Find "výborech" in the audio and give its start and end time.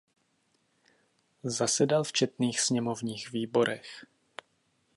3.31-4.03